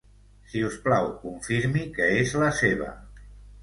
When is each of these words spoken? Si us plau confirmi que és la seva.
Si 0.53 0.63
us 0.67 0.77
plau 0.85 1.11
confirmi 1.27 1.87
que 2.01 2.11
és 2.25 2.37
la 2.47 2.53
seva. 2.65 2.93